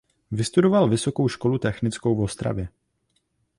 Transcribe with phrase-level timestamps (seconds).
[0.31, 2.69] Vystudoval Vysokou školu technickou v Ostravě.